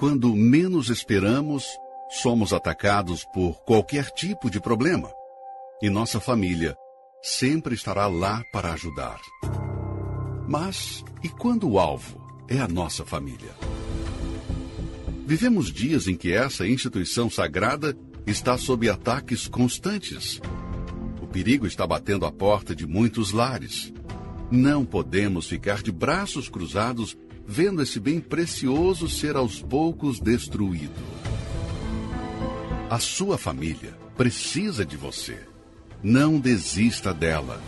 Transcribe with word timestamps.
quando 0.00 0.34
menos 0.34 0.88
esperamos, 0.88 1.78
somos 2.08 2.54
atacados 2.54 3.22
por 3.34 3.60
qualquer 3.66 4.06
tipo 4.12 4.50
de 4.50 4.58
problema. 4.58 5.12
E 5.82 5.90
nossa 5.90 6.18
família 6.18 6.74
sempre 7.22 7.74
estará 7.74 8.06
lá 8.06 8.42
para 8.50 8.72
ajudar. 8.72 9.20
Mas 10.48 11.04
e 11.22 11.28
quando 11.28 11.68
o 11.68 11.78
alvo 11.78 12.18
é 12.48 12.58
a 12.58 12.66
nossa 12.66 13.04
família? 13.04 13.50
Vivemos 15.26 15.70
dias 15.70 16.08
em 16.08 16.16
que 16.16 16.32
essa 16.32 16.66
instituição 16.66 17.28
sagrada 17.28 17.94
está 18.26 18.56
sob 18.56 18.88
ataques 18.88 19.46
constantes. 19.48 20.40
O 21.20 21.26
perigo 21.26 21.66
está 21.66 21.86
batendo 21.86 22.24
a 22.24 22.32
porta 22.32 22.74
de 22.74 22.86
muitos 22.86 23.32
lares. 23.32 23.92
Não 24.50 24.82
podemos 24.82 25.46
ficar 25.46 25.82
de 25.82 25.92
braços 25.92 26.48
cruzados 26.48 27.18
vendo 27.52 27.82
esse 27.82 27.98
bem 27.98 28.20
precioso 28.20 29.08
ser 29.08 29.34
aos 29.34 29.60
poucos 29.60 30.20
destruído. 30.20 31.02
A 32.88 33.00
sua 33.00 33.36
família 33.36 33.92
precisa 34.16 34.86
de 34.86 34.96
você. 34.96 35.36
Não 36.00 36.38
desista 36.38 37.12
dela. 37.12 37.60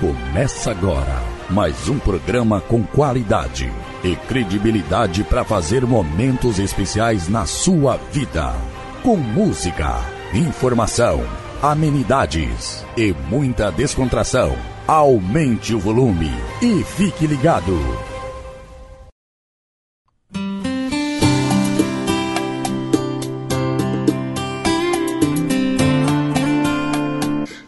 Começa 0.00 0.70
agora 0.70 1.22
mais 1.50 1.90
um 1.90 1.98
programa 1.98 2.62
com 2.62 2.82
qualidade 2.82 3.70
e 4.02 4.16
credibilidade 4.26 5.24
para 5.24 5.44
fazer 5.44 5.84
momentos 5.84 6.58
especiais 6.58 7.28
na 7.28 7.44
sua 7.44 7.98
vida. 8.10 8.54
Com 9.02 9.18
música, 9.18 10.00
informação, 10.32 11.22
amenidades 11.62 12.82
e 12.96 13.12
muita 13.28 13.70
descontração. 13.70 14.75
Aumente 14.88 15.74
o 15.74 15.80
volume 15.80 16.30
e 16.62 16.84
fique 16.84 17.26
ligado. 17.26 17.76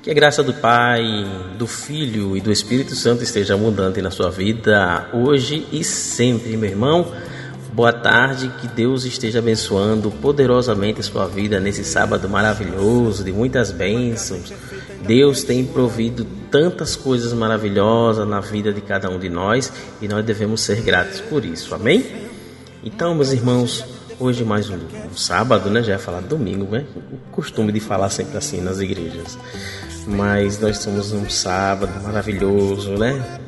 Que 0.01 0.13
a 0.13 0.15
graça 0.15 0.45
do 0.45 0.55
Pai, 0.55 1.03
do 1.59 1.67
Filho 1.67 2.37
e 2.37 2.41
do 2.41 2.53
Espírito 2.53 2.95
Santo 2.95 3.25
esteja 3.25 3.55
abundante 3.55 4.01
na 4.01 4.13
sua 4.13 4.31
vida 4.31 5.09
hoje 5.13 5.67
e 5.73 5.83
sempre, 5.83 6.57
meu 6.57 6.71
irmão. 6.71 7.13
Boa 7.73 7.93
tarde, 7.93 8.49
que 8.61 8.69
Deus 8.69 9.05
esteja 9.05 9.41
abençoando 9.41 10.09
poderosamente 10.13 11.01
a 11.01 11.03
sua 11.03 11.27
vida 11.27 11.59
nesse 11.59 11.83
sábado 11.83 12.29
maravilhoso, 12.29 13.25
de 13.25 13.33
muitas 13.33 13.73
bênçãos. 13.73 14.53
Deus 15.07 15.43
tem 15.43 15.65
provido 15.65 16.27
tantas 16.51 16.97
coisas 16.97 17.33
maravilhosas 17.33 18.27
na 18.27 18.41
vida 18.41 18.73
de 18.73 18.81
cada 18.81 19.09
um 19.11 19.19
de 19.19 19.29
nós 19.29 19.73
e 20.01 20.09
nós 20.09 20.25
devemos 20.25 20.61
ser 20.61 20.81
gratos 20.83 21.21
por 21.21 21.45
isso, 21.45 21.75
amém? 21.75 22.05
Então, 22.83 23.15
meus 23.15 23.33
irmãos, 23.33 23.85
hoje 24.19 24.45
mais 24.45 24.71
um, 24.71 24.77
um 24.77 25.17
sábado, 25.17 25.71
né? 25.71 25.83
Já 25.83 25.93
ia 25.93 25.99
falar 25.99 26.21
domingo, 26.21 26.71
né? 26.71 26.87
O 27.13 27.31
costume 27.31 27.73
de 27.73 27.81
falar 27.81 28.11
sempre 28.11 28.37
assim 28.37 28.61
nas 28.61 28.81
igrejas 28.81 29.39
mas 30.09 30.59
nós 30.59 30.79
somos 30.79 31.13
um 31.13 31.29
sábado 31.29 31.93
maravilhoso, 32.03 32.93
né? 32.97 33.41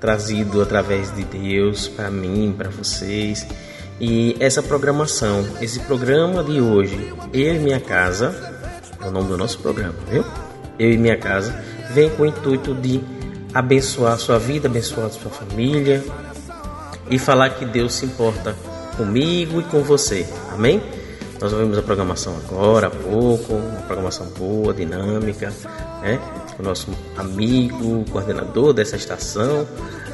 Trazido 0.00 0.60
através 0.60 1.14
de 1.14 1.24
Deus 1.24 1.88
para 1.88 2.10
mim, 2.10 2.54
para 2.56 2.68
vocês. 2.68 3.46
E 3.98 4.36
essa 4.38 4.62
programação, 4.62 5.46
esse 5.62 5.80
programa 5.80 6.44
de 6.44 6.60
hoje, 6.60 7.14
Eu 7.32 7.54
e 7.54 7.58
Minha 7.58 7.80
Casa, 7.80 8.34
é 9.00 9.08
o 9.08 9.10
nome 9.10 9.28
do 9.28 9.38
nosso 9.38 9.58
programa, 9.60 9.94
viu? 10.10 10.24
Eu 10.78 10.90
e 10.90 10.98
Minha 10.98 11.16
Casa, 11.16 11.54
vem 11.92 12.10
com 12.10 12.22
o 12.22 12.26
intuito 12.26 12.74
de 12.74 13.00
abençoar 13.52 14.14
a 14.14 14.18
sua 14.18 14.38
vida, 14.38 14.68
abençoar 14.68 15.06
a 15.06 15.10
sua 15.10 15.30
família 15.30 16.02
e 17.10 17.18
falar 17.18 17.50
que 17.50 17.64
Deus 17.64 17.94
se 17.94 18.06
importa 18.06 18.54
comigo 18.96 19.60
e 19.60 19.64
com 19.64 19.82
você. 19.82 20.26
Amém? 20.52 20.82
Nós 21.40 21.52
ouvimos 21.52 21.76
a 21.76 21.82
programação 21.82 22.34
agora 22.36 22.86
há 22.86 22.90
pouco, 22.90 23.54
uma 23.54 23.82
programação 23.82 24.26
boa, 24.38 24.72
dinâmica, 24.72 25.52
né? 26.02 26.18
O 26.58 26.62
nosso 26.62 26.90
amigo, 27.16 28.04
coordenador 28.10 28.72
dessa 28.72 28.96
estação, 28.96 29.66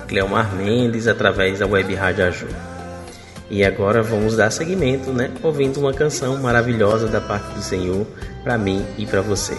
Cleomar 0.09 0.55
Mendes, 0.57 1.07
através 1.07 1.59
da 1.59 1.67
Web 1.67 1.95
Rádio 1.95 2.27
Aju. 2.27 2.49
E 3.51 3.65
agora 3.65 4.03
vamos 4.03 4.37
dar 4.37 4.51
seguimento, 4.51 5.13
né? 5.13 5.31
Ouvindo 5.43 5.79
uma 5.79 5.93
canção 5.93 6.37
maravilhosa 6.39 7.07
da 7.07 7.21
parte 7.21 7.53
do 7.55 7.63
Senhor 7.63 8.07
para 8.43 8.57
mim 8.57 8.85
e 8.97 9.07
para 9.07 9.21
você. 9.21 9.57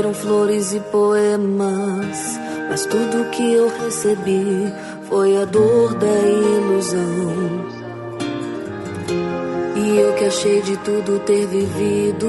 Prometeram 0.00 0.14
flores 0.14 0.72
e 0.72 0.80
poemas, 0.80 2.38
mas 2.68 2.86
tudo 2.86 3.30
que 3.30 3.52
eu 3.52 3.68
recebi 3.68 4.72
foi 5.08 5.36
a 5.36 5.44
dor 5.44 5.94
da 5.94 6.06
ilusão. 6.06 7.00
E 9.76 9.98
eu 9.98 10.12
que 10.14 10.24
achei 10.24 10.62
de 10.62 10.76
tudo 10.78 11.20
ter 11.20 11.46
vivido, 11.46 12.28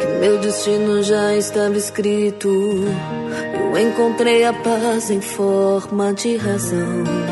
que 0.00 0.06
meu 0.20 0.38
destino 0.38 1.02
já 1.02 1.34
estava 1.36 1.76
escrito. 1.76 2.48
Eu 2.48 3.78
encontrei 3.78 4.44
a 4.44 4.52
paz 4.52 5.10
em 5.10 5.20
forma 5.20 6.12
de 6.12 6.36
razão. 6.36 7.31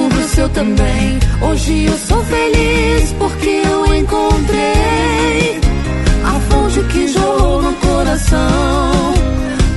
também. 0.53 1.19
Hoje 1.41 1.85
eu 1.85 1.97
sou 1.97 2.23
feliz 2.23 3.11
porque 3.19 3.61
eu 3.65 3.95
encontrei 3.95 5.59
a 6.23 6.39
fonte 6.49 6.79
que 6.83 7.07
jorrou 7.09 7.61
no 7.61 7.73
coração, 7.73 9.13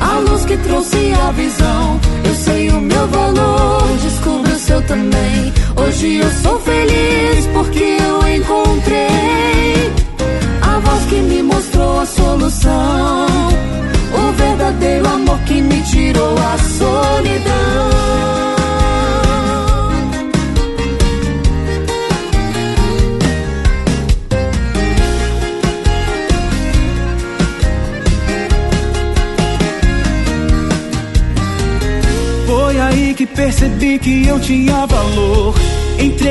a 0.01 0.19
luz 0.21 0.45
que 0.45 0.57
trouxe 0.59 1.13
a 1.13 1.33
visão. 1.33 2.01
Eu 2.25 2.35
sei 2.35 2.69
o 2.71 2.81
meu 2.81 3.07
valor, 3.09 3.83
descubro 4.01 4.53
o 4.53 4.59
seu 4.59 4.81
também. 4.83 5.53
Hoje 5.77 6.19
eu 6.19 6.31
sou 6.43 6.61
feliz 6.61 7.47
porque 7.53 7.97
eu 8.01 8.29
encontrei 8.37 9.93
a 10.63 10.79
voz 10.79 11.05
que 11.07 11.17
me 11.17 11.43
mostrou 11.43 12.01
a 12.01 12.07
solução, 12.07 12.84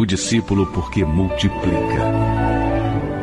O 0.00 0.06
discípulo 0.06 0.66
porque 0.68 1.04
multiplica. 1.04 2.06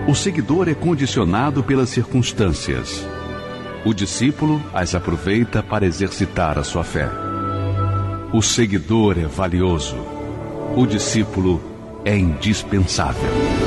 O 0.07 0.13
seguidor 0.13 0.69
é 0.69 0.75
condicionado 0.75 1.63
pelas 1.63 1.89
circunstâncias. 1.89 3.03
O 3.83 3.95
discípulo 3.95 4.62
as 4.71 4.94
aproveita 4.94 5.63
para 5.63 5.88
exercitar 5.88 6.59
a 6.59 6.63
sua 6.63 6.83
fé. 6.83 7.09
O 8.31 8.44
seguidor 8.44 9.18
é 9.18 9.25
valioso. 9.25 9.97
O 10.75 10.85
discípulo 10.85 11.59
é 12.06 12.15
indispensável. 12.15 13.66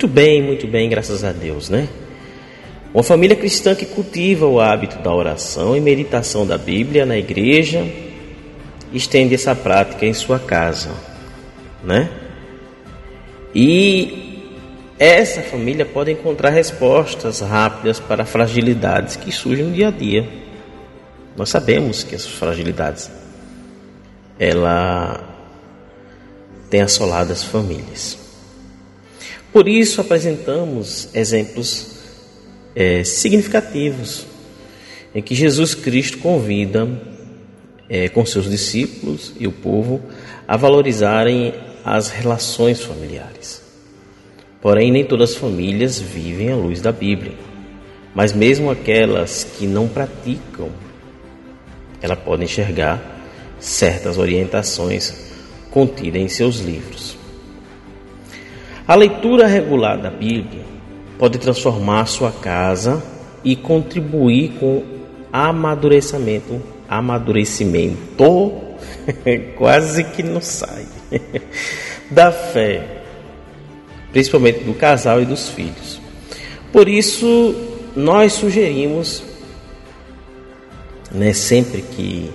Muito 0.00 0.14
bem, 0.14 0.42
muito 0.42 0.66
bem, 0.66 0.88
graças 0.88 1.22
a 1.22 1.30
Deus, 1.30 1.68
né? 1.68 1.86
Uma 2.94 3.02
família 3.02 3.36
cristã 3.36 3.74
que 3.74 3.84
cultiva 3.84 4.46
o 4.46 4.58
hábito 4.58 4.96
da 5.00 5.12
oração 5.12 5.76
e 5.76 5.80
meditação 5.80 6.46
da 6.46 6.56
Bíblia 6.56 7.04
na 7.04 7.18
igreja 7.18 7.86
estende 8.94 9.34
essa 9.34 9.54
prática 9.54 10.06
em 10.06 10.14
sua 10.14 10.38
casa, 10.38 10.88
né? 11.84 12.08
E 13.54 14.48
essa 14.98 15.42
família 15.42 15.84
pode 15.84 16.10
encontrar 16.10 16.48
respostas 16.48 17.40
rápidas 17.40 18.00
para 18.00 18.24
fragilidades 18.24 19.16
que 19.16 19.30
surgem 19.30 19.66
no 19.66 19.72
dia 19.74 19.88
a 19.88 19.90
dia. 19.90 20.26
Nós 21.36 21.50
sabemos 21.50 22.02
que 22.04 22.14
essas 22.14 22.32
fragilidades 22.32 23.10
ela 24.38 25.20
tem 26.70 26.80
assolado 26.80 27.34
as 27.34 27.44
famílias. 27.44 28.29
Por 29.52 29.68
isso 29.68 30.00
apresentamos 30.00 31.08
exemplos 31.14 31.98
é, 32.74 33.02
significativos 33.02 34.26
em 35.14 35.20
que 35.20 35.34
Jesus 35.34 35.74
Cristo 35.74 36.18
convida 36.18 36.88
é, 37.88 38.08
com 38.08 38.24
seus 38.24 38.48
discípulos 38.48 39.32
e 39.38 39.48
o 39.48 39.52
povo 39.52 40.00
a 40.46 40.56
valorizarem 40.56 41.52
as 41.84 42.10
relações 42.10 42.80
familiares. 42.80 43.60
Porém, 44.60 44.92
nem 44.92 45.04
todas 45.04 45.30
as 45.30 45.36
famílias 45.36 45.98
vivem 45.98 46.52
à 46.52 46.56
luz 46.56 46.80
da 46.80 46.92
Bíblia, 46.92 47.34
mas 48.14 48.32
mesmo 48.32 48.70
aquelas 48.70 49.42
que 49.42 49.66
não 49.66 49.88
praticam, 49.88 50.70
ela 52.00 52.14
pode 52.14 52.44
enxergar 52.44 53.02
certas 53.58 54.16
orientações 54.16 55.14
contidas 55.70 56.20
em 56.20 56.28
seus 56.28 56.60
livros. 56.60 57.19
A 58.90 58.96
leitura 58.96 59.46
regular 59.46 59.96
da 59.96 60.10
Bíblia 60.10 60.64
pode 61.16 61.38
transformar 61.38 62.06
sua 62.06 62.32
casa 62.32 63.00
e 63.44 63.54
contribuir 63.54 64.54
com 64.58 64.82
amadurecimento, 65.32 66.60
amadurecimento, 66.88 68.52
quase 69.56 70.02
que 70.02 70.24
não 70.24 70.40
sai, 70.40 70.86
da 72.10 72.32
fé, 72.32 73.02
principalmente 74.10 74.64
do 74.64 74.74
casal 74.74 75.22
e 75.22 75.24
dos 75.24 75.48
filhos. 75.50 76.00
Por 76.72 76.88
isso, 76.88 77.54
nós 77.94 78.32
sugerimos, 78.32 79.22
né, 81.12 81.32
sempre 81.32 81.82
que 81.82 82.28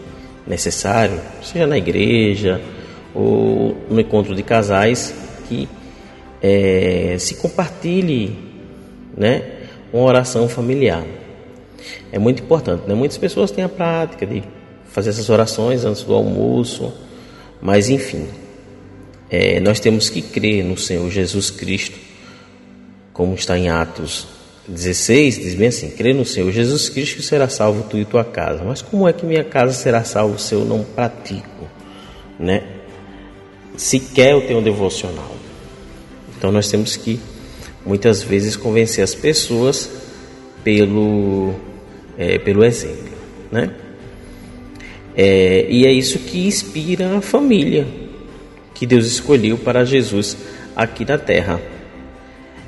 necessário, 0.48 1.20
seja 1.44 1.68
na 1.68 1.78
igreja 1.78 2.62
ou 3.14 3.76
no 3.90 4.00
encontro 4.00 4.34
de 4.34 4.42
casais, 4.42 5.14
que 5.50 5.68
é, 6.48 7.16
se 7.18 7.36
compartilhe 7.36 8.38
né, 9.18 9.42
uma 9.92 10.04
oração 10.04 10.48
familiar. 10.48 11.04
É 12.12 12.20
muito 12.20 12.44
importante. 12.44 12.84
Né? 12.88 12.94
Muitas 12.94 13.18
pessoas 13.18 13.50
têm 13.50 13.64
a 13.64 13.70
prática 13.70 14.28
de 14.28 14.44
fazer 14.86 15.10
essas 15.10 15.28
orações 15.28 15.84
antes 15.84 16.04
do 16.04 16.14
almoço, 16.14 16.94
mas 17.60 17.90
enfim, 17.90 18.28
é, 19.28 19.60
nós 19.60 19.80
temos 19.80 20.08
que 20.08 20.22
crer 20.22 20.64
no 20.64 20.78
Senhor 20.78 21.10
Jesus 21.10 21.50
Cristo, 21.50 21.98
como 23.12 23.34
está 23.34 23.58
em 23.58 23.70
Atos 23.70 24.28
16, 24.68 25.38
diz 25.38 25.56
bem 25.56 25.70
assim: 25.70 25.90
crê 25.90 26.14
no 26.14 26.26
Senhor 26.26 26.52
Jesus 26.52 26.90
Cristo 26.90 27.16
que 27.16 27.24
será 27.24 27.50
salvo 27.50 27.88
tu 27.90 27.98
e 27.98 28.06
tua 28.06 28.24
casa. 28.24 28.64
Mas 28.64 28.84
como 28.84 29.08
é 29.08 29.14
que 29.14 29.26
minha 29.26 29.44
casa 29.44 29.74
será 29.74 30.04
salva 30.04 30.38
se 30.38 30.54
eu 30.54 30.64
não 30.64 30.84
pratico, 30.84 31.68
né? 32.40 32.64
Sequer 33.76 34.32
eu 34.34 34.46
tenho 34.46 34.60
um 34.60 34.64
devocional. 34.64 35.45
Então 36.46 36.54
nós 36.54 36.70
temos 36.70 36.96
que 36.96 37.20
muitas 37.84 38.22
vezes 38.22 38.56
convencer 38.56 39.04
as 39.04 39.16
pessoas 39.16 39.90
pelo, 40.64 41.56
é, 42.16 42.38
pelo 42.38 42.64
exemplo, 42.64 43.10
né? 43.52 43.72
É, 45.18 45.66
e 45.68 45.88
é 45.88 45.92
isso 45.92 46.20
que 46.20 46.46
inspira 46.46 47.18
a 47.18 47.20
família 47.20 47.88
que 48.76 48.86
Deus 48.86 49.08
escolheu 49.08 49.58
para 49.58 49.84
Jesus 49.84 50.38
aqui 50.76 51.04
na 51.04 51.18
terra. 51.18 51.60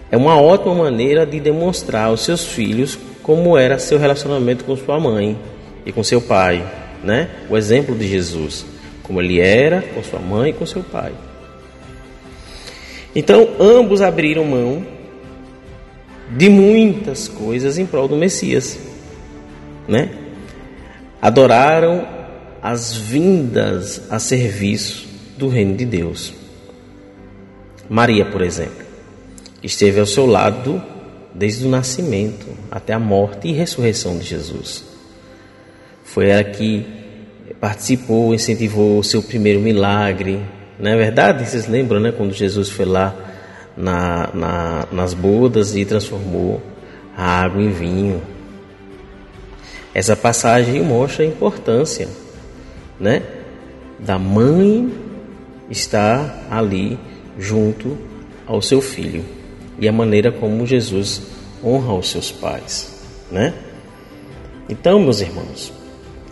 É 0.10 0.18
uma 0.18 0.42
ótima 0.42 0.74
maneira 0.74 1.24
de 1.24 1.40
demonstrar 1.40 2.08
aos 2.08 2.22
seus 2.22 2.48
filhos 2.48 2.98
como 3.22 3.56
era 3.56 3.78
seu 3.78 4.00
relacionamento 4.00 4.66
com 4.66 4.76
sua 4.76 5.00
mãe 5.00 5.38
e 5.86 5.92
com 5.92 6.04
seu 6.04 6.20
pai, 6.20 6.66
né? 7.04 7.30
O 7.48 7.56
exemplo 7.56 7.96
de 7.96 8.08
Jesus, 8.08 8.66
como 9.04 9.22
ele 9.22 9.40
era 9.40 9.84
com 9.94 10.02
sua 10.02 10.20
mãe 10.20 10.50
e 10.50 10.54
com 10.54 10.66
seu 10.66 10.82
pai. 10.82 11.12
Então, 13.18 13.50
ambos 13.60 14.04
abriram 14.04 14.46
mão 14.46 14.86
de 16.38 16.52
muitas 16.52 17.28
coisas 17.28 17.80
em 17.80 17.86
prol 17.88 18.08
do 18.08 18.16
Messias, 18.16 18.78
né? 19.88 20.12
Adoraram 21.20 22.08
as 22.62 22.96
vindas 22.96 24.04
a 24.12 24.20
serviço 24.20 25.08
do 25.36 25.48
reino 25.48 25.76
de 25.76 25.84
Deus. 25.84 26.32
Maria, 27.90 28.24
por 28.24 28.44
exemplo, 28.44 28.86
esteve 29.64 30.00
ao 30.00 30.06
seu 30.06 30.28
lado 30.28 30.80
desde 31.34 31.66
o 31.66 31.70
nascimento 31.70 32.46
até 32.70 32.94
a 32.94 33.00
morte 33.00 33.48
e 33.48 33.52
ressurreição 33.52 34.16
de 34.20 34.26
Jesus. 34.26 34.84
Foi 36.04 36.30
ela 36.30 36.44
que 36.44 36.86
participou, 37.60 38.36
incentivou 38.36 39.00
o 39.00 39.04
seu 39.04 39.24
primeiro 39.24 39.60
milagre. 39.60 40.40
Não 40.80 40.92
é 40.92 40.96
verdade? 40.96 41.48
Vocês 41.48 41.68
lembram, 41.68 42.00
né? 42.00 42.12
Quando 42.12 42.34
Jesus 42.34 42.70
foi 42.70 42.86
lá 42.86 43.16
na, 43.76 44.30
na, 44.34 44.88
nas 44.92 45.14
bodas 45.14 45.76
e 45.76 45.86
transformou 45.86 46.62
a 47.16 47.42
água 47.42 47.62
em 47.62 47.70
vinho. 47.70 48.22
Essa 49.94 50.16
passagem 50.16 50.82
mostra 50.84 51.24
a 51.24 51.28
importância, 51.28 52.08
né? 53.00 53.24
Da 54.00 54.20
mãe 54.20 54.94
estar 55.70 56.48
ali 56.52 57.00
junto 57.38 57.98
ao 58.46 58.62
seu 58.62 58.82
filho 58.82 59.26
e 59.80 59.88
a 59.88 59.92
maneira 59.92 60.32
como 60.32 60.66
Jesus 60.66 61.24
honra 61.64 61.94
os 61.94 62.10
seus 62.12 62.32
pais, 62.32 63.04
né? 63.32 63.54
Então, 64.70 65.00
meus 65.00 65.22
irmãos, 65.22 65.74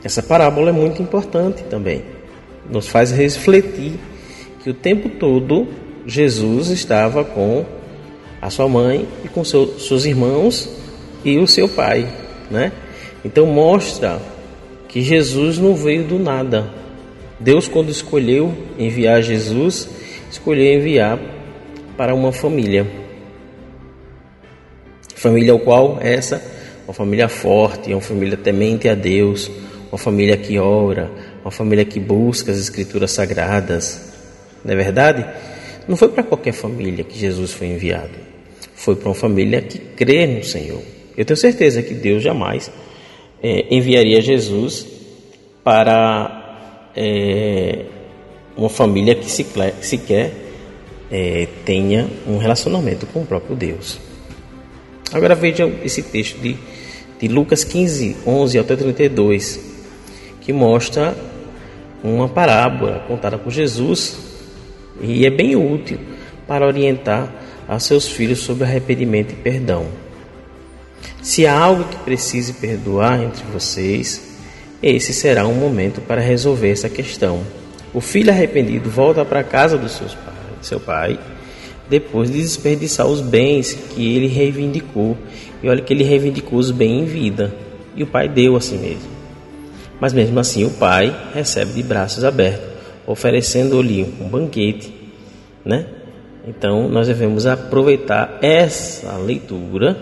essa 0.04 0.22
parábola 0.22 0.70
é 0.70 0.74
muito 0.74 1.02
importante 1.02 1.64
também. 1.64 2.04
Nos 2.70 2.88
faz 2.88 3.12
refletir 3.12 4.00
que 4.66 4.72
o 4.72 4.74
tempo 4.74 5.10
todo 5.10 5.68
Jesus 6.08 6.72
estava 6.72 7.24
com 7.24 7.64
a 8.42 8.50
sua 8.50 8.68
mãe 8.68 9.08
e 9.24 9.28
com 9.28 9.44
seu, 9.44 9.78
seus 9.78 10.06
irmãos 10.06 10.68
e 11.24 11.38
o 11.38 11.46
seu 11.46 11.70
pai, 11.70 12.12
né? 12.50 12.72
Então 13.24 13.46
mostra 13.46 14.20
que 14.88 15.04
Jesus 15.04 15.60
não 15.60 15.76
veio 15.76 16.06
do 16.06 16.18
nada. 16.18 16.68
Deus 17.40 17.68
quando 17.68 17.92
escolheu 17.92 18.56
enviar 18.80 19.22
Jesus, 19.22 19.88
escolheu 20.32 20.80
enviar 20.80 21.20
para 21.96 22.16
uma 22.16 22.32
família. 22.32 22.88
Família 25.16 25.52
ao 25.52 25.60
qual 25.60 26.00
essa, 26.02 26.44
uma 26.88 26.94
família 26.96 27.30
forte, 27.30 27.94
uma 27.94 28.02
família 28.02 28.36
temente 28.36 28.90
a 28.90 28.96
Deus, 28.96 29.52
uma 29.92 30.00
família 30.00 30.36
que 30.36 30.58
ora, 30.58 31.12
uma 31.44 31.52
família 31.52 31.86
que 31.86 32.00
busca 32.00 32.52
as 32.52 32.58
escrituras 32.58 33.12
sagradas. 33.12 34.15
Não 34.66 34.74
é 34.74 34.76
verdade? 34.76 35.24
Não 35.88 35.96
foi 35.96 36.08
para 36.08 36.24
qualquer 36.24 36.52
família 36.52 37.04
que 37.04 37.18
Jesus 37.18 37.54
foi 37.54 37.68
enviado. 37.68 38.18
Foi 38.74 38.96
para 38.96 39.08
uma 39.10 39.16
família 39.16 39.62
que 39.62 39.78
crê 39.78 40.26
no 40.26 40.44
Senhor. 40.44 40.82
Eu 41.16 41.24
tenho 41.24 41.38
certeza 41.38 41.84
que 41.84 41.94
Deus 41.94 42.24
jamais 42.24 42.72
é, 43.44 43.68
enviaria 43.70 44.20
Jesus 44.22 44.88
para 45.64 46.92
é, 46.96 47.86
uma 48.58 48.70
família 48.70 49.14
que 49.14 49.30
sequer 49.30 50.34
é, 51.12 51.48
tenha 51.64 52.10
um 52.28 52.38
relacionamento 52.38 53.06
com 53.06 53.22
o 53.22 53.26
próprio 53.26 53.56
Deus. 53.56 54.00
Agora 55.14 55.36
vejam 55.36 55.72
esse 55.84 56.02
texto 56.02 56.40
de, 56.40 56.58
de 57.20 57.28
Lucas 57.28 57.64
15, 57.64 58.18
11 58.26 58.58
até 58.58 58.76
32, 58.76 59.60
que 60.42 60.52
mostra 60.52 61.16
uma 62.04 62.28
parábola 62.28 63.06
contada 63.08 63.38
por 63.38 63.52
Jesus 63.52 64.25
e 65.02 65.26
é 65.26 65.30
bem 65.30 65.56
útil 65.56 66.00
para 66.48 66.66
orientar 66.66 67.32
a 67.68 67.80
seus 67.80 68.08
filhos 68.08 68.40
sobre 68.40 68.64
arrependimento 68.64 69.34
e 69.34 69.36
perdão. 69.36 69.88
Se 71.22 71.46
há 71.46 71.58
algo 71.58 71.84
que 71.86 71.98
precise 71.98 72.54
perdoar 72.54 73.22
entre 73.22 73.44
vocês, 73.52 74.36
esse 74.82 75.14
será 75.14 75.48
um 75.48 75.56
momento 75.56 76.02
para 76.02 76.22
resolver 76.22 76.72
essa 76.72 76.90
questão. 76.90 77.42
O 77.94 78.02
filho 78.02 78.30
arrependido 78.30 78.90
volta 78.90 79.26
para 79.26 79.40
a 79.40 79.44
casa 79.44 79.78
do 79.78 79.90
seu 79.90 80.08
pai, 80.08 80.34
seu 80.62 80.80
pai 80.80 81.20
depois 81.90 82.32
de 82.32 82.42
desperdiçar 82.42 83.06
os 83.06 83.22
bens 83.22 83.74
que 83.74 84.16
ele 84.16 84.28
reivindicou. 84.28 85.18
E 85.62 85.70
olha 85.70 85.82
que 85.82 85.94
ele 85.94 86.04
reivindicou 86.04 86.60
os 86.60 86.72
bens 86.72 87.02
em 87.02 87.06
vida. 87.06 87.54
E 87.96 88.04
o 88.04 88.08
pai 88.08 88.28
deu 88.28 88.56
a 88.56 88.62
si 88.62 88.76
mesmo. 88.76 89.10
Mas 90.00 90.14
mesmo 90.14 90.40
assim 90.40 90.66
o 90.66 90.72
pai 90.72 91.16
recebe 91.34 91.74
de 91.74 91.84
braços 91.84 92.24
abertos, 92.24 92.75
oferecendo-lhe 93.08 94.04
um 94.20 94.28
banquete, 94.28 94.94
né? 95.64 95.88
Então 96.48 96.88
nós 96.88 97.08
devemos 97.08 97.46
aproveitar 97.46 98.40
essa 98.42 99.18
leitura 99.18 99.98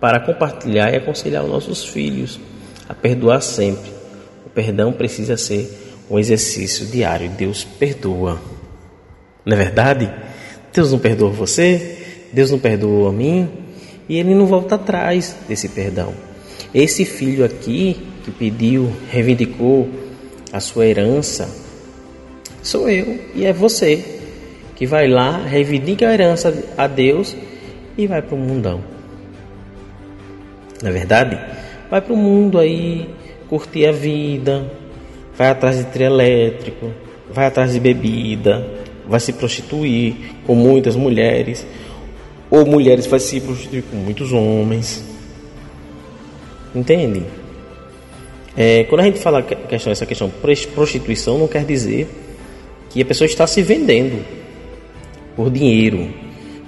para 0.00 0.20
compartilhar 0.20 0.92
e 0.92 0.96
aconselhar 0.96 1.44
os 1.44 1.50
nossos 1.50 1.84
filhos 1.84 2.40
a 2.88 2.94
perdoar 2.94 3.40
sempre. 3.40 3.90
O 4.44 4.50
perdão 4.50 4.92
precisa 4.92 5.36
ser 5.36 5.70
um 6.10 6.18
exercício 6.18 6.86
diário. 6.86 7.30
Deus 7.30 7.64
perdoa. 7.64 8.40
Não 9.44 9.54
é 9.54 9.56
verdade? 9.56 10.12
Deus 10.72 10.90
não 10.90 10.98
perdoa 10.98 11.30
você, 11.30 11.98
Deus 12.32 12.50
não 12.50 12.58
perdoou 12.58 13.08
a 13.08 13.12
mim, 13.12 13.48
e 14.08 14.18
ele 14.18 14.34
não 14.34 14.46
volta 14.46 14.74
atrás 14.74 15.36
desse 15.48 15.68
perdão. 15.68 16.14
Esse 16.74 17.04
filho 17.04 17.44
aqui 17.44 18.08
que 18.24 18.30
pediu, 18.30 18.90
reivindicou 19.10 19.88
a 20.52 20.60
sua 20.60 20.86
herança, 20.86 21.61
sou 22.62 22.88
eu 22.88 23.18
e 23.34 23.44
é 23.44 23.52
você 23.52 24.02
que 24.76 24.86
vai 24.86 25.06
lá, 25.06 25.36
reivindica 25.38 26.08
a 26.08 26.12
herança 26.12 26.64
a 26.76 26.86
Deus 26.86 27.36
e 27.96 28.06
vai 28.06 28.22
para 28.22 28.34
o 28.34 28.38
mundão. 28.38 28.82
Na 30.82 30.88
é 30.88 30.92
verdade, 30.92 31.38
vai 31.88 32.00
para 32.00 32.12
o 32.12 32.16
mundo 32.16 32.58
aí, 32.58 33.08
curtir 33.48 33.86
a 33.86 33.92
vida, 33.92 34.72
vai 35.36 35.48
atrás 35.48 35.78
de 35.78 35.84
trio 35.84 36.06
elétrico, 36.06 36.90
vai 37.30 37.46
atrás 37.46 37.72
de 37.72 37.78
bebida, 37.78 38.66
vai 39.06 39.20
se 39.20 39.32
prostituir 39.32 40.16
com 40.44 40.54
muitas 40.54 40.96
mulheres, 40.96 41.64
ou 42.50 42.66
mulheres 42.66 43.06
vai 43.06 43.20
se 43.20 43.40
prostituir 43.40 43.84
com 43.84 43.96
muitos 43.96 44.32
homens. 44.32 45.04
Entende? 46.74 47.22
É, 48.56 48.84
quando 48.84 49.02
a 49.02 49.04
gente 49.04 49.20
fala 49.20 49.42
questão, 49.42 49.92
essa 49.92 50.04
questão 50.04 50.30
prostituição, 50.74 51.38
não 51.38 51.46
quer 51.46 51.64
dizer 51.64 52.08
que 52.92 53.00
a 53.00 53.04
pessoa 53.04 53.26
está 53.26 53.46
se 53.46 53.62
vendendo 53.62 54.22
por 55.34 55.50
dinheiro, 55.50 56.12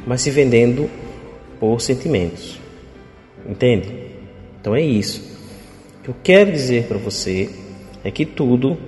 mas 0.07 0.23
se 0.23 0.31
vendendo 0.31 0.89
por 1.61 1.81
sentimentos. 1.81 2.59
Entende? 3.47 3.89
Então 4.59 4.75
é 4.75 4.81
isso. 4.81 5.21
O 6.01 6.05
que 6.05 6.09
eu 6.09 6.17
quero 6.23 6.51
dizer 6.51 6.85
para 6.85 6.97
você 6.97 7.51
é 8.03 8.11
que 8.11 8.25
tudo 8.25 8.79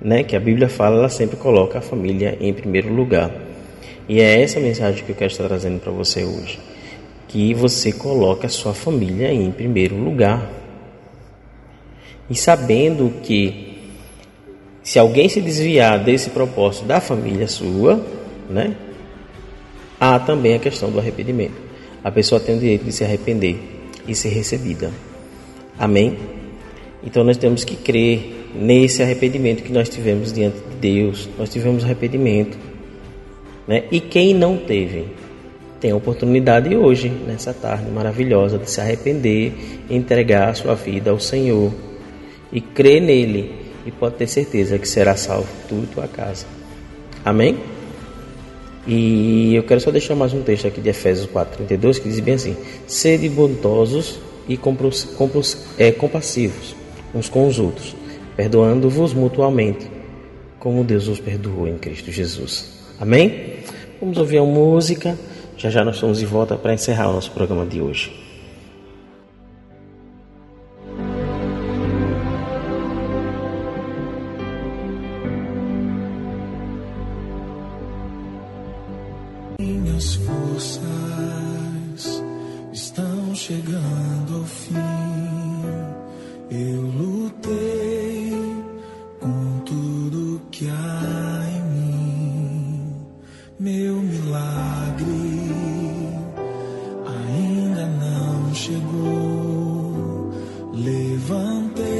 né, 0.00 0.22
que 0.22 0.36
a 0.36 0.40
Bíblia 0.40 0.68
fala, 0.68 0.98
ela 0.98 1.08
sempre 1.08 1.36
coloca 1.36 1.78
a 1.78 1.82
família 1.82 2.36
em 2.40 2.52
primeiro 2.52 2.92
lugar. 2.92 3.32
E 4.08 4.20
é 4.20 4.40
essa 4.42 4.60
mensagem 4.60 5.04
que 5.04 5.10
eu 5.10 5.16
quero 5.16 5.30
estar 5.30 5.46
trazendo 5.46 5.80
para 5.80 5.92
você 5.92 6.24
hoje. 6.24 6.60
Que 7.26 7.54
você 7.54 7.92
coloque 7.92 8.46
a 8.46 8.48
sua 8.48 8.74
família 8.74 9.32
em 9.32 9.50
primeiro 9.50 9.96
lugar. 9.96 10.48
E 12.28 12.34
sabendo 12.34 13.12
que 13.22 13.71
se 14.82 14.98
alguém 14.98 15.28
se 15.28 15.40
desviar 15.40 16.02
desse 16.02 16.30
propósito 16.30 16.86
da 16.86 17.00
família 17.00 17.46
sua, 17.46 18.04
né, 18.48 18.74
há 19.98 20.18
também 20.18 20.54
a 20.54 20.58
questão 20.58 20.90
do 20.90 20.98
arrependimento. 20.98 21.54
A 22.02 22.10
pessoa 22.10 22.40
tem 22.40 22.56
o 22.56 22.58
direito 22.58 22.84
de 22.84 22.92
se 22.92 23.04
arrepender 23.04 23.56
e 24.06 24.14
ser 24.14 24.30
recebida. 24.30 24.90
Amém? 25.78 26.18
Então 27.04 27.22
nós 27.22 27.36
temos 27.36 27.64
que 27.64 27.76
crer 27.76 28.50
nesse 28.54 29.02
arrependimento 29.02 29.62
que 29.62 29.72
nós 29.72 29.88
tivemos 29.88 30.32
diante 30.32 30.58
de 30.58 30.76
Deus. 30.80 31.28
Nós 31.38 31.48
tivemos 31.48 31.84
arrependimento. 31.84 32.58
Né? 33.66 33.84
E 33.90 34.00
quem 34.00 34.34
não 34.34 34.56
teve, 34.56 35.06
tem 35.80 35.90
a 35.90 35.96
oportunidade 35.96 36.74
hoje, 36.76 37.08
nessa 37.08 37.52
tarde 37.52 37.90
maravilhosa, 37.90 38.58
de 38.58 38.70
se 38.70 38.80
arrepender, 38.80 39.52
entregar 39.88 40.48
a 40.48 40.54
sua 40.54 40.74
vida 40.74 41.10
ao 41.10 41.18
Senhor 41.18 41.72
e 42.52 42.60
crer 42.60 43.00
nele. 43.00 43.61
E 43.84 43.90
pode 43.90 44.16
ter 44.16 44.26
certeza 44.26 44.78
que 44.78 44.88
será 44.88 45.16
salvo 45.16 45.48
tu 45.68 45.82
e 45.82 45.86
tua 45.86 46.06
casa. 46.06 46.46
Amém? 47.24 47.58
E 48.86 49.54
eu 49.54 49.62
quero 49.62 49.80
só 49.80 49.90
deixar 49.90 50.14
mais 50.14 50.32
um 50.32 50.42
texto 50.42 50.66
aqui 50.66 50.80
de 50.80 50.88
Efésios 50.88 51.28
4,32 51.28 52.00
que 52.00 52.08
diz 52.08 52.20
bem 52.20 52.34
assim: 52.34 52.56
Sede 52.86 53.28
bondosos 53.28 54.18
e 54.48 54.58
é, 55.78 55.92
compassivos 55.92 56.74
uns 57.14 57.28
com 57.28 57.46
os 57.46 57.58
outros, 57.58 57.94
perdoando-vos 58.36 59.12
mutuamente, 59.12 59.90
como 60.58 60.82
Deus 60.82 61.08
os 61.08 61.20
perdoou 61.20 61.68
em 61.68 61.76
Cristo 61.76 62.10
Jesus. 62.10 62.72
Amém? 62.98 63.56
Vamos 64.00 64.16
ouvir 64.18 64.38
a 64.38 64.44
música. 64.44 65.18
Já 65.56 65.70
já 65.70 65.84
nós 65.84 65.96
estamos 65.96 66.18
de 66.18 66.26
volta 66.26 66.56
para 66.56 66.72
encerrar 66.72 67.10
o 67.10 67.12
nosso 67.12 67.30
programa 67.30 67.66
de 67.66 67.80
hoje. 67.80 68.21
teu 93.82 93.96
milagre 93.96 95.06
ainda 97.14 97.86
não 97.86 98.54
chegou. 98.54 100.30
Levantei 100.72 101.90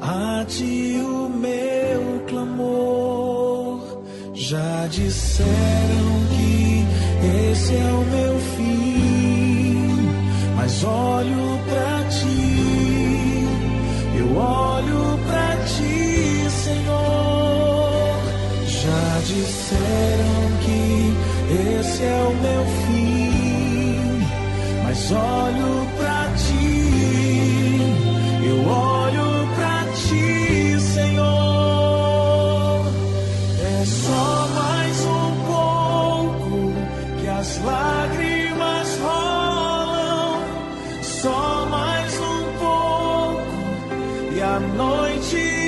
a 0.00 0.44
ti 0.46 1.02
o 1.04 1.28
meu 1.28 2.24
clamor, 2.26 4.02
já 4.32 4.86
disseram. 4.86 5.71
anointing. 44.64 45.61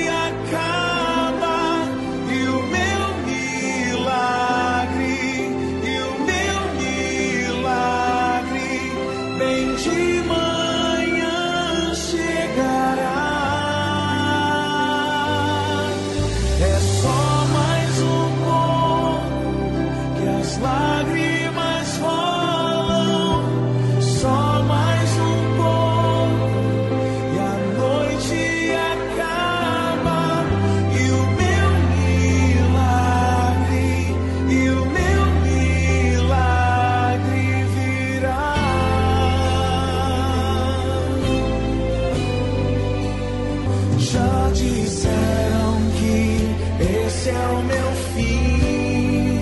esse 47.25 47.29
é 47.31 47.47
o 47.47 47.63
meu 47.63 47.91
fim. 48.13 49.39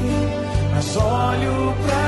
Mas 0.73 0.95
olho 0.95 1.75
pra 1.85 2.02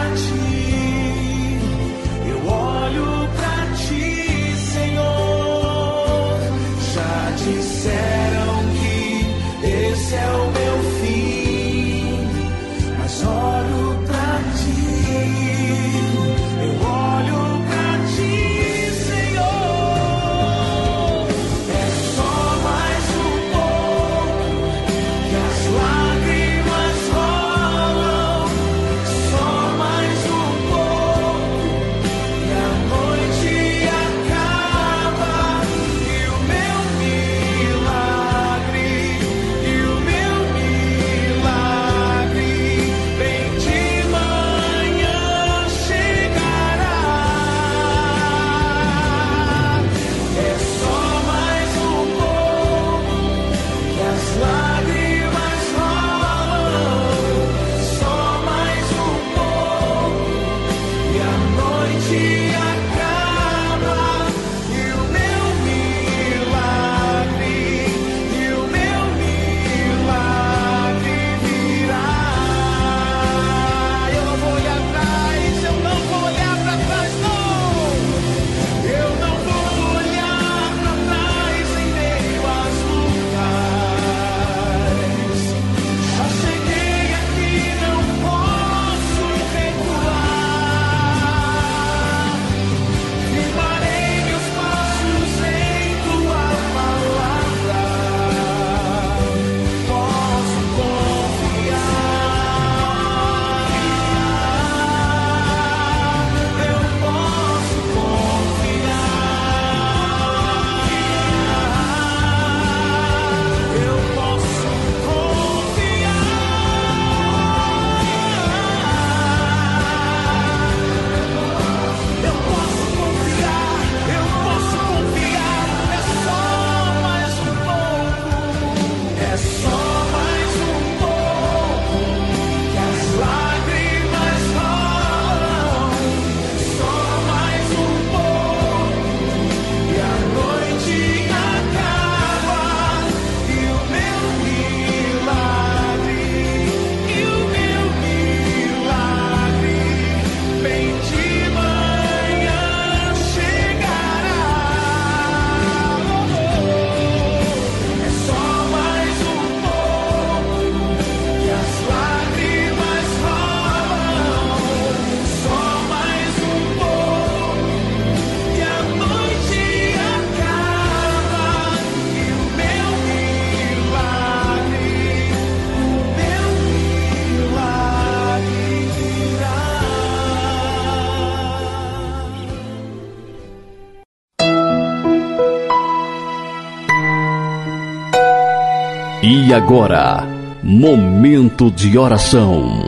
E 189.24 189.54
agora, 189.54 190.28
momento 190.62 191.72
de 191.72 191.98
oração. 191.98 192.84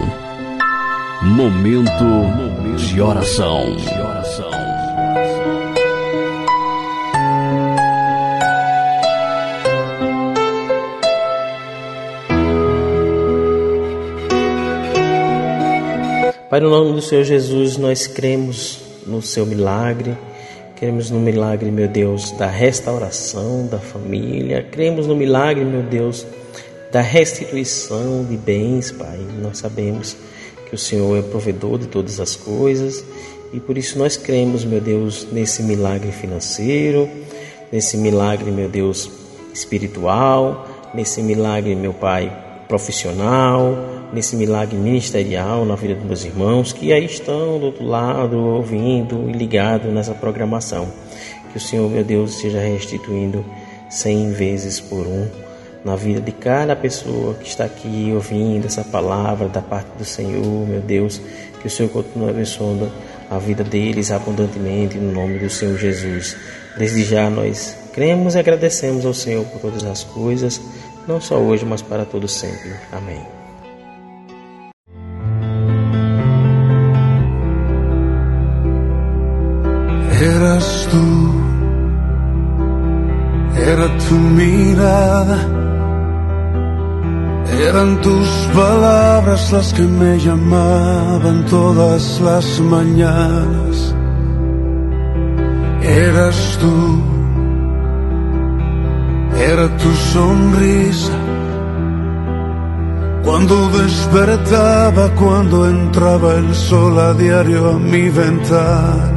Momento 1.21 2.05
de 2.77 3.01
oração. 3.01 3.75
Pai, 16.49 16.59
no 16.59 16.69
nome 16.69 16.93
do 16.93 17.01
Senhor 17.01 17.23
Jesus, 17.23 17.77
nós 17.77 18.07
cremos 18.07 18.79
no 19.05 19.21
seu 19.21 19.45
milagre 19.45 20.17
Cremos 20.77 21.09
no 21.09 21.19
milagre, 21.19 21.71
meu 21.71 21.87
Deus, 21.87 22.29
da 22.33 22.45
restauração 22.45 23.65
da 23.65 23.79
família. 23.79 24.61
Cremos 24.61 25.07
no 25.07 25.15
milagre, 25.15 25.65
meu 25.65 25.81
Deus, 25.81 26.23
da 26.91 27.01
restituição 27.01 28.23
de 28.23 28.37
bens, 28.37 28.91
Pai. 28.91 29.17
Nós 29.41 29.57
sabemos 29.57 30.15
que 30.69 30.75
o 30.75 30.77
Senhor 30.77 31.17
é 31.17 31.23
provedor 31.23 31.79
de 31.79 31.87
todas 31.87 32.19
as 32.19 32.35
coisas 32.35 33.03
e 33.51 33.59
por 33.59 33.75
isso 33.75 33.97
nós 33.97 34.17
cremos, 34.17 34.63
meu 34.63 34.79
Deus, 34.79 35.27
nesse 35.31 35.63
milagre 35.63 36.11
financeiro, 36.11 37.09
nesse 37.71 37.97
milagre, 37.97 38.51
meu 38.51 38.69
Deus, 38.69 39.09
espiritual, 39.51 40.67
nesse 40.93 41.23
milagre, 41.23 41.75
meu 41.75 41.93
Pai, 41.93 42.31
profissional, 42.67 43.75
nesse 44.13 44.35
milagre 44.35 44.77
ministerial 44.77 45.65
na 45.65 45.75
vida 45.75 45.95
dos 45.95 46.05
meus 46.05 46.25
irmãos 46.25 46.73
que 46.73 46.93
aí 46.93 47.05
estão 47.05 47.59
do 47.59 47.67
outro 47.67 47.85
lado, 47.85 48.37
ouvindo 48.37 49.29
e 49.29 49.33
ligados 49.33 49.91
nessa 49.93 50.13
programação. 50.13 50.87
Que 51.51 51.57
o 51.57 51.61
Senhor, 51.61 51.89
meu 51.89 52.03
Deus, 52.03 52.35
esteja 52.35 52.59
restituindo 52.59 53.45
cem 53.89 54.31
vezes 54.31 54.79
por 54.79 55.05
um 55.05 55.27
na 55.83 55.95
vida 55.95 56.19
de 56.19 56.31
cada 56.31 56.75
pessoa 56.75 57.33
que 57.35 57.47
está 57.47 57.65
aqui 57.65 58.11
ouvindo 58.13 58.65
essa 58.65 58.83
palavra 58.83 59.47
da 59.47 59.61
parte 59.61 59.89
do 59.97 60.03
Senhor, 60.03 60.67
meu 60.67 60.81
Deus. 60.81 61.21
Que 61.61 61.67
o 61.67 61.69
Senhor 61.69 61.89
continue 61.89 62.29
abençoando 62.29 62.91
a 63.29 63.37
vida 63.37 63.63
deles 63.63 64.11
abundantemente 64.11 64.97
no 64.97 65.11
nome 65.11 65.39
do 65.39 65.49
Senhor 65.49 65.77
Jesus. 65.77 66.35
Desde 66.77 67.03
já 67.03 67.29
nós 67.29 67.75
cremos 67.93 68.35
e 68.35 68.39
agradecemos 68.39 69.05
ao 69.05 69.13
Senhor 69.13 69.45
por 69.45 69.59
todas 69.59 69.83
as 69.83 70.03
coisas, 70.03 70.61
não 71.07 71.19
só 71.19 71.37
hoje, 71.37 71.65
mas 71.65 71.81
para 71.81 72.05
todo 72.05 72.27
sempre. 72.27 72.73
Amém. 72.91 73.36
Era 83.67 83.87
tu 83.97 84.15
mirada, 84.15 85.39
eran 87.67 87.99
tus 88.01 88.29
palabras 88.55 89.51
las 89.51 89.73
que 89.73 89.81
me 89.81 90.17
llamaban 90.19 91.45
todas 91.45 92.21
las 92.21 92.61
mañanas. 92.61 93.93
Eras 95.81 96.57
tú, 96.61 97.01
era 99.51 99.67
tu 99.77 99.91
sonrisa. 100.13 101.17
Cuando 103.25 103.55
despertaba, 103.81 105.09
cuando 105.15 105.67
entraba 105.67 106.35
el 106.35 106.55
sol 106.55 106.97
a 106.97 107.13
diario 107.13 107.71
a 107.71 107.79
mi 107.79 108.09
ventana. 108.09 109.16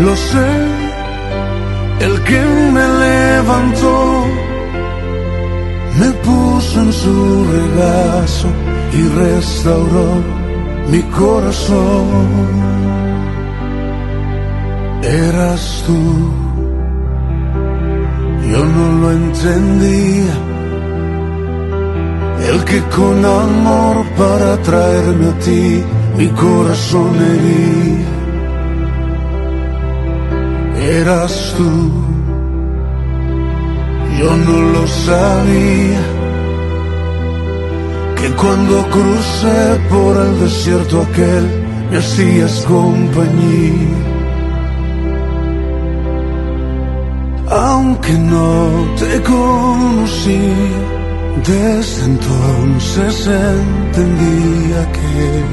lo 0.00 0.14
sé, 0.16 0.50
el 2.00 2.22
que 2.22 2.40
me 2.74 2.86
levantó, 3.06 4.24
me 6.00 6.10
puso 6.26 6.80
en 6.80 6.92
su 6.92 7.44
regazo 7.56 8.48
y 8.92 9.08
restauró 9.24 10.22
mi 10.90 11.02
corazón. 11.02 12.28
Eras 15.02 15.84
tú, 15.86 16.32
yo 18.52 18.64
no 18.64 19.00
lo 19.00 19.12
entendía, 19.12 20.34
el 22.50 22.64
que 22.64 22.80
con 22.96 23.24
amor 23.24 24.06
para 24.16 24.56
traerme 24.62 25.28
a 25.28 25.38
ti 25.40 25.84
mi 26.16 26.28
corazón 26.28 27.14
hería 27.16 28.17
eras 30.88 31.54
tú. 31.56 31.90
Yo 34.18 34.36
no 34.36 34.60
lo 34.72 34.86
sabía, 34.86 36.02
que 38.16 38.28
cuando 38.40 38.84
crucé 38.90 39.80
por 39.90 40.16
el 40.16 40.40
desierto 40.40 41.02
aquel 41.02 41.44
me 41.90 41.96
hacías 41.98 42.64
compañía. 42.66 43.98
Aunque 47.50 48.12
no 48.12 48.68
te 48.98 49.22
conocí, 49.22 50.52
desde 51.46 52.04
entonces 52.04 53.26
entendía 53.26 54.92
que 54.92 55.44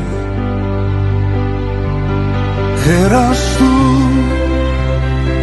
eras 3.06 3.56
tú 3.58 3.94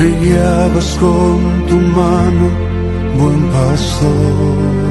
Me 0.00 0.08
guiabas 0.20 0.96
con 0.98 1.66
tu 1.68 1.76
mano, 1.98 2.46
buen 3.18 3.40
pastor. 3.52 4.90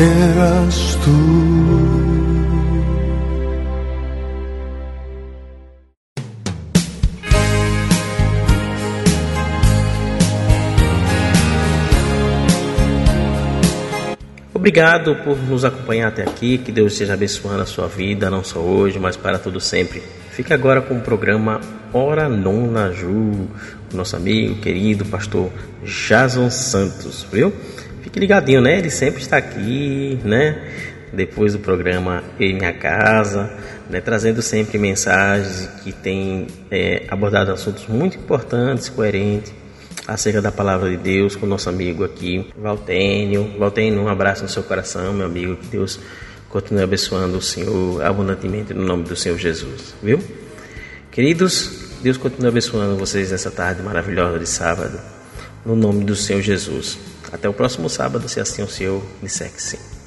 Eras 0.00 0.98
tú. 1.04 1.77
Obrigado 14.68 15.16
por 15.24 15.38
nos 15.38 15.64
acompanhar 15.64 16.08
até 16.08 16.20
aqui. 16.20 16.58
Que 16.58 16.70
Deus 16.70 16.92
esteja 16.92 17.14
abençoando 17.14 17.62
a 17.62 17.64
sua 17.64 17.86
vida, 17.86 18.28
não 18.28 18.44
só 18.44 18.58
hoje, 18.58 18.98
mas 18.98 19.16
para 19.16 19.38
todo 19.38 19.58
sempre. 19.58 20.02
Fica 20.30 20.52
agora 20.52 20.82
com 20.82 20.98
o 20.98 21.00
programa 21.00 21.58
Ora 21.90 22.28
Nona 22.28 22.92
Ju, 22.92 23.48
nosso 23.94 24.14
amigo, 24.14 24.56
querido 24.56 25.06
pastor 25.06 25.50
Jason 25.82 26.50
Santos, 26.50 27.26
viu? 27.32 27.50
Fique 28.02 28.20
ligadinho, 28.20 28.60
né? 28.60 28.76
Ele 28.76 28.90
sempre 28.90 29.22
está 29.22 29.38
aqui, 29.38 30.20
né? 30.22 30.62
Depois 31.14 31.54
do 31.54 31.60
programa 31.60 32.22
Em 32.38 32.52
Minha 32.52 32.74
Casa, 32.74 33.50
né? 33.88 34.02
trazendo 34.02 34.42
sempre 34.42 34.76
mensagens 34.76 35.66
que 35.82 35.92
têm 35.92 36.46
é, 36.70 37.04
abordado 37.08 37.50
assuntos 37.50 37.86
muito 37.86 38.18
importantes, 38.18 38.90
coerentes 38.90 39.50
acerca 40.06 40.40
da 40.40 40.52
palavra 40.52 40.90
de 40.90 40.96
Deus 40.96 41.36
com 41.36 41.46
nosso 41.46 41.68
amigo 41.68 42.04
aqui, 42.04 42.50
Valtênio. 42.56 43.58
Valtênio, 43.58 44.00
um 44.02 44.08
abraço 44.08 44.42
no 44.42 44.48
seu 44.48 44.62
coração, 44.62 45.12
meu 45.12 45.26
amigo. 45.26 45.56
Que 45.56 45.66
Deus 45.66 45.98
continue 46.48 46.82
abençoando 46.82 47.38
o 47.38 47.42
Senhor 47.42 48.02
abundantemente 48.02 48.72
no 48.72 48.84
nome 48.84 49.04
do 49.04 49.16
Senhor 49.16 49.38
Jesus, 49.38 49.94
viu? 50.02 50.22
Queridos, 51.10 51.88
Deus 52.02 52.16
continue 52.16 52.48
abençoando 52.48 52.96
vocês 52.96 53.30
nessa 53.30 53.50
tarde 53.50 53.82
maravilhosa 53.82 54.38
de 54.38 54.46
sábado, 54.46 54.98
no 55.64 55.74
nome 55.74 56.04
do 56.04 56.14
Senhor 56.14 56.40
Jesus. 56.40 56.98
Até 57.32 57.48
o 57.48 57.52
próximo 57.52 57.88
sábado, 57.90 58.28
se 58.28 58.40
assim 58.40 58.62
o 58.62 58.68
Senhor 58.68 59.02
disser 59.22 59.50
que 59.52 59.62
sim. 59.62 59.97